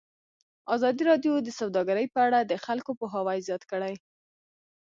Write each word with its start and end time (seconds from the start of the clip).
ازادي 0.75 1.03
راډیو 1.09 1.33
د 1.43 1.49
سوداګري 1.59 2.05
په 2.13 2.19
اړه 2.27 2.39
د 2.43 2.53
خلکو 2.65 2.91
پوهاوی 2.99 3.39
زیات 3.47 3.63
کړی. 3.71 3.93